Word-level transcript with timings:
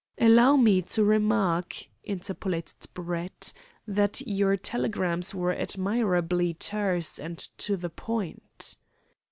"Allow 0.17 0.55
me 0.55 0.81
to 0.81 1.03
remark," 1.03 1.75
interpolated 2.03 2.87
Brett, 2.95 3.53
"that 3.87 4.19
your 4.27 4.57
telegrams 4.57 5.35
were 5.35 5.53
admirably 5.53 6.55
terse 6.55 7.19
and 7.19 7.37
to 7.59 7.77
the 7.77 7.91
point." 7.91 8.77